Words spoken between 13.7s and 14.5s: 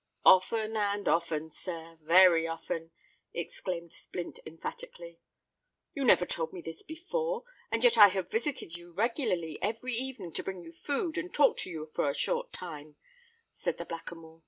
the Blackamoor.